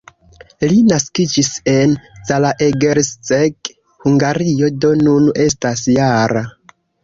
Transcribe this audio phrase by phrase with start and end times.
[0.69, 1.93] Li naskiĝis en
[2.31, 3.71] Zalaegerszeg,
[4.09, 6.47] Hungario, do nun estas -jara.